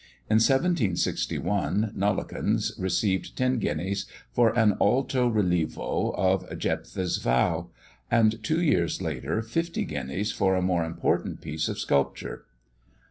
[0.31, 7.69] In 1761, Nollekens received ten guineas for an alto relievo of Jephtha's Vow;
[8.09, 12.45] and two years later, fifty guineas for a more important piece of sculpture.